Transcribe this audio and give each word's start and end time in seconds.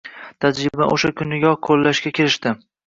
Tajribani 0.45 0.89
o‘sha 0.95 1.11
kuniyoq 1.21 1.63
qo‘llashga 1.69 2.19
kirishdi. 2.19 2.61